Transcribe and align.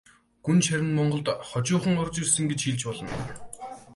Гүнж 0.45 0.63
харин 0.71 0.89
монголд 0.97 1.27
хожуухан 1.49 1.95
орж 2.03 2.15
ирсэн 2.21 2.45
гэж 2.49 2.59
хэлж 2.63 2.81
болно. 2.87 3.11